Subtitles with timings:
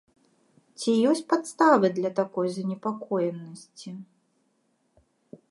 [0.79, 3.95] Ці ёсць падставы для такой занепакоенасці?